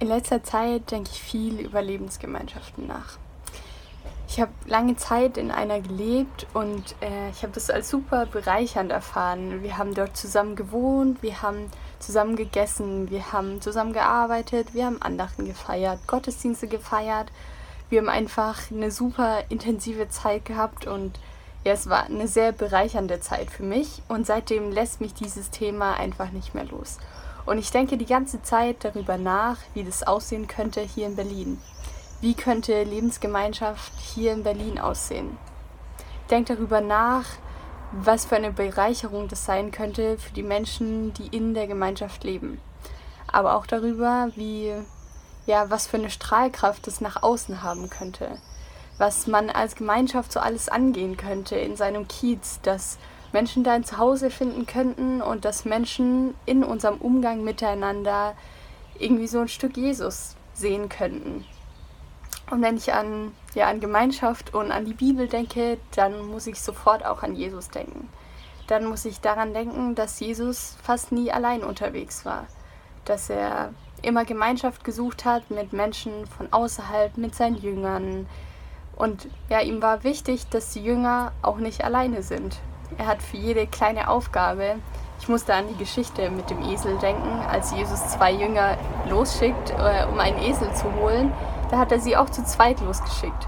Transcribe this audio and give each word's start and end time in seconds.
In 0.00 0.08
letzter 0.08 0.42
Zeit 0.42 0.90
denke 0.90 1.10
ich 1.12 1.20
viel 1.20 1.60
über 1.60 1.82
Lebensgemeinschaften 1.82 2.86
nach. 2.86 3.18
Ich 4.28 4.40
habe 4.40 4.50
lange 4.64 4.96
Zeit 4.96 5.36
in 5.36 5.50
einer 5.50 5.82
gelebt 5.82 6.46
und 6.54 6.94
äh, 7.02 7.28
ich 7.30 7.42
habe 7.42 7.52
das 7.52 7.68
als 7.68 7.90
super 7.90 8.24
bereichernd 8.24 8.92
erfahren. 8.92 9.62
Wir 9.62 9.76
haben 9.76 9.92
dort 9.92 10.16
zusammen 10.16 10.56
gewohnt, 10.56 11.22
wir 11.22 11.42
haben 11.42 11.66
zusammen 11.98 12.36
gegessen, 12.36 13.10
wir 13.10 13.32
haben 13.32 13.60
zusammen 13.60 13.92
gearbeitet, 13.92 14.72
wir 14.72 14.86
haben 14.86 15.02
Andachten 15.02 15.44
gefeiert, 15.44 15.98
Gottesdienste 16.06 16.66
gefeiert. 16.66 17.30
Wir 17.90 18.00
haben 18.00 18.08
einfach 18.08 18.70
eine 18.70 18.90
super 18.90 19.42
intensive 19.50 20.08
Zeit 20.08 20.46
gehabt 20.46 20.86
und 20.86 21.18
ja, 21.62 21.72
es 21.72 21.90
war 21.90 22.04
eine 22.04 22.26
sehr 22.26 22.52
bereichernde 22.52 23.20
Zeit 23.20 23.50
für 23.50 23.64
mich 23.64 24.00
und 24.08 24.26
seitdem 24.26 24.72
lässt 24.72 25.02
mich 25.02 25.12
dieses 25.12 25.50
Thema 25.50 25.92
einfach 25.94 26.30
nicht 26.30 26.54
mehr 26.54 26.64
los. 26.64 26.96
Und 27.46 27.58
ich 27.58 27.70
denke 27.70 27.96
die 27.96 28.06
ganze 28.06 28.42
Zeit 28.42 28.84
darüber 28.84 29.18
nach, 29.18 29.56
wie 29.74 29.84
das 29.84 30.02
aussehen 30.02 30.46
könnte 30.46 30.80
hier 30.80 31.06
in 31.06 31.16
Berlin. 31.16 31.58
Wie 32.20 32.34
könnte 32.34 32.82
Lebensgemeinschaft 32.82 33.92
hier 33.98 34.32
in 34.32 34.42
Berlin 34.42 34.78
aussehen? 34.78 35.38
Ich 36.22 36.28
denke 36.28 36.54
darüber 36.54 36.80
nach, 36.80 37.24
was 37.92 38.26
für 38.26 38.36
eine 38.36 38.52
Bereicherung 38.52 39.26
das 39.28 39.44
sein 39.44 39.72
könnte 39.72 40.18
für 40.18 40.32
die 40.32 40.42
Menschen, 40.42 41.12
die 41.14 41.34
in 41.36 41.54
der 41.54 41.66
Gemeinschaft 41.66 42.22
leben. 42.22 42.60
Aber 43.26 43.56
auch 43.56 43.66
darüber, 43.66 44.28
wie, 44.36 44.72
ja, 45.46 45.70
was 45.70 45.86
für 45.86 45.96
eine 45.96 46.10
Strahlkraft 46.10 46.86
es 46.86 47.00
nach 47.00 47.22
außen 47.22 47.62
haben 47.62 47.90
könnte. 47.90 48.38
Was 48.98 49.26
man 49.26 49.50
als 49.50 49.74
Gemeinschaft 49.74 50.32
so 50.32 50.40
alles 50.40 50.68
angehen 50.68 51.16
könnte 51.16 51.56
in 51.56 51.74
seinem 51.74 52.06
Kiez, 52.06 52.60
dass 52.62 52.98
Menschen 53.32 53.64
da 53.64 53.72
ein 53.72 53.84
Zuhause 53.84 54.30
finden 54.30 54.66
könnten 54.66 55.22
und 55.22 55.44
dass 55.44 55.64
Menschen 55.64 56.34
in 56.46 56.64
unserem 56.64 56.98
Umgang 56.98 57.44
miteinander 57.44 58.34
irgendwie 58.98 59.26
so 59.26 59.40
ein 59.40 59.48
Stück 59.48 59.76
Jesus 59.76 60.36
sehen 60.54 60.88
könnten. 60.88 61.44
Und 62.50 62.62
wenn 62.62 62.76
ich 62.76 62.92
an, 62.92 63.32
ja, 63.54 63.68
an 63.68 63.80
Gemeinschaft 63.80 64.54
und 64.54 64.72
an 64.72 64.84
die 64.84 64.94
Bibel 64.94 65.28
denke, 65.28 65.78
dann 65.94 66.26
muss 66.26 66.48
ich 66.48 66.60
sofort 66.60 67.04
auch 67.04 67.22
an 67.22 67.36
Jesus 67.36 67.68
denken. 67.68 68.08
Dann 68.66 68.86
muss 68.86 69.04
ich 69.04 69.20
daran 69.20 69.54
denken, 69.54 69.94
dass 69.94 70.20
Jesus 70.20 70.76
fast 70.82 71.12
nie 71.12 71.30
allein 71.30 71.62
unterwegs 71.62 72.24
war. 72.24 72.46
Dass 73.04 73.30
er 73.30 73.72
immer 74.02 74.24
Gemeinschaft 74.24 74.82
gesucht 74.84 75.24
hat 75.24 75.50
mit 75.50 75.72
Menschen 75.72 76.26
von 76.26 76.52
außerhalb, 76.52 77.16
mit 77.16 77.34
seinen 77.34 77.56
Jüngern. 77.56 78.26
Und 78.96 79.28
ja, 79.48 79.60
ihm 79.60 79.80
war 79.80 80.02
wichtig, 80.02 80.48
dass 80.48 80.72
die 80.72 80.82
Jünger 80.82 81.32
auch 81.42 81.58
nicht 81.58 81.84
alleine 81.84 82.22
sind, 82.22 82.58
er 82.98 83.06
hat 83.06 83.22
für 83.22 83.36
jede 83.36 83.66
kleine 83.66 84.08
Aufgabe, 84.08 84.76
ich 85.20 85.28
musste 85.28 85.54
an 85.54 85.68
die 85.68 85.76
Geschichte 85.76 86.30
mit 86.30 86.48
dem 86.48 86.62
Esel 86.62 86.96
denken, 86.98 87.40
als 87.50 87.72
Jesus 87.72 88.08
zwei 88.08 88.32
Jünger 88.32 88.78
losschickt, 89.08 89.70
äh, 89.70 90.06
um 90.10 90.18
einen 90.18 90.38
Esel 90.38 90.72
zu 90.74 90.92
holen, 90.94 91.32
da 91.70 91.78
hat 91.78 91.92
er 91.92 92.00
sie 92.00 92.16
auch 92.16 92.30
zu 92.30 92.42
zweit 92.42 92.80
losgeschickt. 92.80 93.46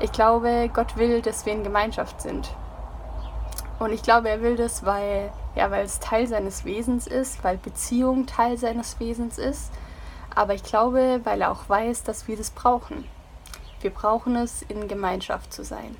Ich 0.00 0.12
glaube, 0.12 0.70
Gott 0.72 0.96
will, 0.96 1.20
dass 1.20 1.44
wir 1.44 1.52
in 1.52 1.62
Gemeinschaft 1.62 2.22
sind. 2.22 2.50
Und 3.78 3.92
ich 3.92 4.02
glaube, 4.02 4.30
er 4.30 4.40
will 4.40 4.56
das, 4.56 4.84
weil, 4.84 5.30
ja, 5.54 5.70
weil 5.70 5.84
es 5.84 6.00
Teil 6.00 6.26
seines 6.26 6.64
Wesens 6.64 7.06
ist, 7.06 7.44
weil 7.44 7.58
Beziehung 7.58 8.26
Teil 8.26 8.56
seines 8.56 8.98
Wesens 8.98 9.36
ist. 9.36 9.70
Aber 10.34 10.54
ich 10.54 10.62
glaube, 10.62 11.20
weil 11.24 11.42
er 11.42 11.50
auch 11.50 11.68
weiß, 11.68 12.02
dass 12.02 12.28
wir 12.28 12.36
das 12.36 12.50
brauchen. 12.50 13.06
Wir 13.82 13.90
brauchen 13.90 14.36
es, 14.36 14.62
in 14.62 14.88
Gemeinschaft 14.88 15.52
zu 15.52 15.64
sein. 15.64 15.96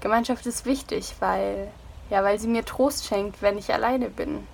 Gemeinschaft 0.00 0.46
ist 0.46 0.64
wichtig, 0.64 1.14
weil, 1.20 1.68
ja, 2.10 2.22
weil 2.22 2.38
sie 2.38 2.48
mir 2.48 2.64
Trost 2.64 3.06
schenkt, 3.06 3.42
wenn 3.42 3.58
ich 3.58 3.72
alleine 3.72 4.10
bin. 4.10 4.46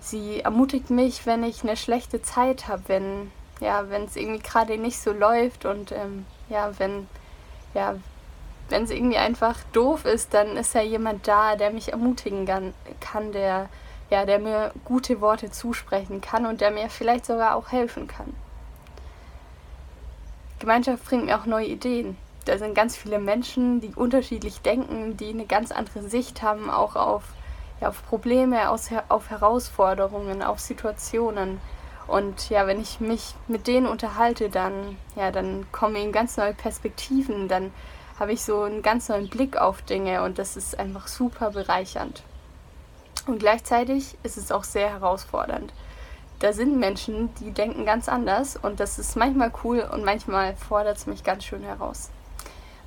Sie 0.00 0.40
ermutigt 0.40 0.90
mich, 0.90 1.26
wenn 1.26 1.42
ich 1.42 1.62
eine 1.62 1.76
schlechte 1.76 2.22
Zeit 2.22 2.68
habe, 2.68 2.82
wenn 2.86 3.32
ja, 3.60 3.82
es 3.82 4.16
irgendwie 4.16 4.42
gerade 4.42 4.78
nicht 4.78 5.00
so 5.00 5.12
läuft 5.12 5.64
und 5.64 5.90
ähm, 5.90 6.26
ja, 6.48 6.78
wenn 6.78 7.08
ja, 7.74 7.96
es 8.70 8.90
irgendwie 8.90 9.16
einfach 9.16 9.56
doof 9.72 10.04
ist, 10.04 10.34
dann 10.34 10.56
ist 10.56 10.74
ja 10.74 10.82
jemand 10.82 11.26
da, 11.26 11.56
der 11.56 11.72
mich 11.72 11.92
ermutigen 11.92 12.46
kann, 13.00 13.32
der 13.32 13.68
ja, 14.10 14.24
der 14.24 14.38
mir 14.38 14.72
gute 14.84 15.20
Worte 15.20 15.50
zusprechen 15.50 16.20
kann 16.20 16.46
und 16.46 16.60
der 16.60 16.70
mir 16.70 16.88
vielleicht 16.88 17.26
sogar 17.26 17.56
auch 17.56 17.72
helfen 17.72 18.06
kann. 18.06 18.34
Gemeinschaft 20.58 21.04
bringt 21.04 21.26
mir 21.26 21.38
auch 21.38 21.46
neue 21.46 21.66
Ideen 21.66 22.16
da 22.46 22.58
sind 22.58 22.74
ganz 22.74 22.96
viele 22.96 23.18
Menschen, 23.18 23.80
die 23.80 23.92
unterschiedlich 23.94 24.60
denken, 24.60 25.16
die 25.16 25.30
eine 25.30 25.46
ganz 25.46 25.72
andere 25.72 26.02
Sicht 26.02 26.42
haben, 26.42 26.70
auch 26.70 26.94
auf, 26.94 27.24
ja, 27.80 27.88
auf 27.88 28.06
Probleme, 28.06 28.70
aus, 28.70 28.88
auf 29.08 29.30
Herausforderungen, 29.30 30.42
auf 30.42 30.60
Situationen. 30.60 31.60
Und 32.06 32.48
ja, 32.48 32.68
wenn 32.68 32.80
ich 32.80 33.00
mich 33.00 33.34
mit 33.48 33.66
denen 33.66 33.88
unterhalte, 33.88 34.48
dann, 34.48 34.96
ja, 35.16 35.32
dann 35.32 35.66
kommen 35.72 35.96
eben 35.96 36.12
ganz 36.12 36.36
neue 36.36 36.54
Perspektiven, 36.54 37.48
dann 37.48 37.72
habe 38.18 38.32
ich 38.32 38.44
so 38.44 38.62
einen 38.62 38.80
ganz 38.80 39.08
neuen 39.08 39.28
Blick 39.28 39.56
auf 39.56 39.82
Dinge 39.82 40.22
und 40.22 40.38
das 40.38 40.56
ist 40.56 40.78
einfach 40.78 41.08
super 41.08 41.50
bereichernd. 41.50 42.22
Und 43.26 43.40
gleichzeitig 43.40 44.16
ist 44.22 44.36
es 44.38 44.52
auch 44.52 44.62
sehr 44.62 44.88
herausfordernd. 44.88 45.72
Da 46.38 46.52
sind 46.52 46.78
Menschen, 46.78 47.34
die 47.40 47.50
denken 47.50 47.84
ganz 47.84 48.08
anders 48.08 48.56
und 48.56 48.78
das 48.78 49.00
ist 49.00 49.16
manchmal 49.16 49.50
cool 49.64 49.80
und 49.80 50.04
manchmal 50.04 50.54
fordert 50.54 50.96
es 50.96 51.06
mich 51.06 51.24
ganz 51.24 51.44
schön 51.44 51.64
heraus 51.64 52.10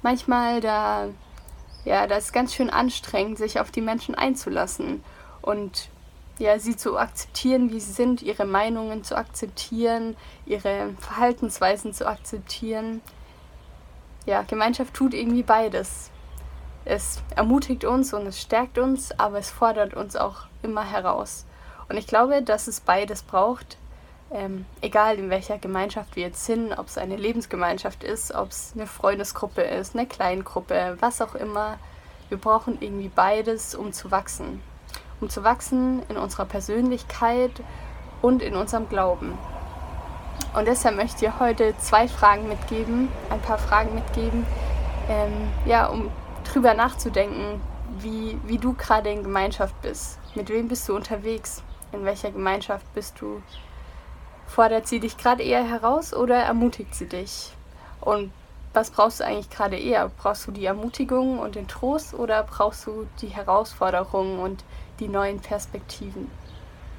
manchmal 0.01 0.61
da, 0.61 1.09
ja, 1.85 2.07
das 2.07 2.25
ist 2.25 2.33
ganz 2.33 2.53
schön 2.53 2.69
anstrengend, 2.69 3.37
sich 3.37 3.59
auf 3.59 3.71
die 3.71 3.81
Menschen 3.81 4.15
einzulassen 4.15 5.03
und 5.41 5.89
ja, 6.39 6.57
sie 6.57 6.77
zu 6.77 6.97
akzeptieren, 6.97 7.71
wie 7.71 7.81
sie 7.81 7.91
sind, 7.91 8.21
ihre 8.21 8.45
Meinungen 8.45 9.03
zu 9.03 9.17
akzeptieren, 9.17 10.15
ihre 10.45 10.93
Verhaltensweisen 10.99 11.93
zu 11.93 12.07
akzeptieren. 12.07 13.01
Ja, 14.25 14.43
Gemeinschaft 14.43 14.93
tut 14.93 15.13
irgendwie 15.13 15.43
beides. 15.43 16.11
Es 16.85 17.21
ermutigt 17.35 17.83
uns 17.83 18.13
und 18.13 18.25
es 18.25 18.41
stärkt 18.41 18.77
uns, 18.77 19.11
aber 19.19 19.37
es 19.37 19.51
fordert 19.51 19.93
uns 19.93 20.15
auch 20.15 20.43
immer 20.63 20.83
heraus. 20.83 21.45
Und 21.89 21.97
ich 21.97 22.07
glaube, 22.07 22.41
dass 22.41 22.67
es 22.67 22.79
beides 22.79 23.21
braucht, 23.21 23.77
ähm, 24.31 24.65
egal 24.81 25.17
in 25.17 25.29
welcher 25.29 25.57
Gemeinschaft 25.57 26.15
wir 26.15 26.23
jetzt 26.23 26.45
sind, 26.45 26.73
ob 26.73 26.87
es 26.87 26.97
eine 26.97 27.15
Lebensgemeinschaft 27.15 28.03
ist, 28.03 28.33
ob 28.33 28.49
es 28.49 28.73
eine 28.75 28.87
Freundesgruppe 28.87 29.61
ist, 29.61 29.95
eine 29.95 30.05
Kleingruppe, 30.05 30.97
was 30.99 31.21
auch 31.21 31.35
immer, 31.35 31.77
wir 32.29 32.37
brauchen 32.37 32.77
irgendwie 32.79 33.09
beides, 33.09 33.73
um 33.73 33.91
zu 33.91 34.11
wachsen. 34.11 34.61
Um 35.19 35.29
zu 35.29 35.43
wachsen 35.43 36.03
in 36.09 36.17
unserer 36.17 36.45
Persönlichkeit 36.45 37.51
und 38.21 38.41
in 38.41 38.55
unserem 38.55 38.87
Glauben. 38.87 39.37
Und 40.53 40.67
deshalb 40.67 40.95
möchte 40.95 41.25
ich 41.25 41.39
heute 41.39 41.75
zwei 41.77 42.07
Fragen 42.07 42.47
mitgeben, 42.47 43.09
ein 43.29 43.41
paar 43.41 43.57
Fragen 43.57 43.95
mitgeben, 43.95 44.45
ähm, 45.09 45.49
ja, 45.65 45.87
um 45.87 46.11
drüber 46.43 46.73
nachzudenken, 46.73 47.61
wie, 47.99 48.39
wie 48.45 48.57
du 48.57 48.73
gerade 48.73 49.09
in 49.11 49.23
Gemeinschaft 49.23 49.79
bist. 49.81 50.19
Mit 50.35 50.49
wem 50.49 50.67
bist 50.67 50.87
du 50.87 50.95
unterwegs? 50.95 51.63
In 51.91 52.05
welcher 52.05 52.31
Gemeinschaft 52.31 52.85
bist 52.93 53.19
du? 53.19 53.41
Fordert 54.49 54.87
sie 54.87 54.99
dich 54.99 55.15
gerade 55.15 55.43
eher 55.43 55.63
heraus 55.63 56.11
oder 56.11 56.35
ermutigt 56.35 56.95
sie 56.95 57.05
dich? 57.05 57.51
Und 58.01 58.31
was 58.73 58.89
brauchst 58.89 59.19
du 59.19 59.25
eigentlich 59.25 59.51
gerade 59.51 59.77
eher? 59.77 60.09
Brauchst 60.17 60.47
du 60.47 60.51
die 60.51 60.65
Ermutigung 60.65 61.37
und 61.37 61.53
den 61.53 61.67
Trost 61.67 62.15
oder 62.15 62.43
brauchst 62.43 62.87
du 62.87 63.07
die 63.21 63.27
Herausforderungen 63.27 64.39
und 64.39 64.63
die 64.99 65.07
neuen 65.07 65.39
Perspektiven? 65.39 66.31